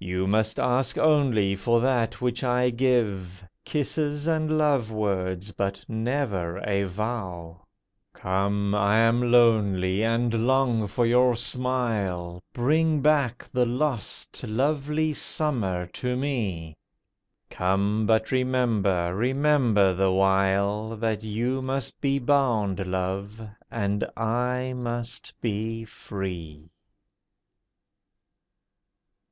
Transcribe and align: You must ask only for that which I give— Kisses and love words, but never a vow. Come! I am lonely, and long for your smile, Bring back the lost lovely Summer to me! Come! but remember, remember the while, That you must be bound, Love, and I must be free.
You 0.00 0.26
must 0.26 0.58
ask 0.58 0.98
only 0.98 1.54
for 1.54 1.80
that 1.82 2.20
which 2.20 2.42
I 2.42 2.68
give— 2.68 3.46
Kisses 3.64 4.26
and 4.26 4.58
love 4.58 4.90
words, 4.90 5.52
but 5.52 5.84
never 5.86 6.56
a 6.66 6.82
vow. 6.82 7.64
Come! 8.12 8.74
I 8.74 8.98
am 8.98 9.30
lonely, 9.30 10.02
and 10.02 10.48
long 10.48 10.88
for 10.88 11.06
your 11.06 11.36
smile, 11.36 12.42
Bring 12.52 13.02
back 13.02 13.48
the 13.52 13.64
lost 13.66 14.42
lovely 14.42 15.12
Summer 15.12 15.86
to 15.92 16.16
me! 16.16 16.76
Come! 17.48 18.04
but 18.04 18.32
remember, 18.32 19.14
remember 19.14 19.94
the 19.94 20.10
while, 20.10 20.96
That 20.96 21.22
you 21.22 21.62
must 21.62 22.00
be 22.00 22.18
bound, 22.18 22.84
Love, 22.84 23.40
and 23.70 24.02
I 24.16 24.72
must 24.76 25.34
be 25.40 25.84
free. 25.84 26.72